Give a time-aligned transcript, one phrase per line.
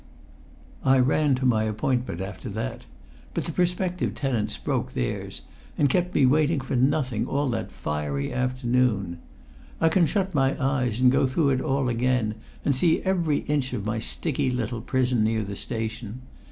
[0.83, 2.85] I ran to my appointment after that;
[3.35, 5.43] but the prospective tenants broke theirs,
[5.77, 9.19] and kept me waiting for nothing all that fiery afternoon.
[9.79, 12.33] I can shut my eyes and go through it all again,
[12.65, 16.23] and see every inch of my sticky little prison near the station.